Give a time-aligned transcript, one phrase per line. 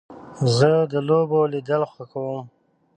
[0.57, 2.43] زه د لوبو لیدل خوښوم.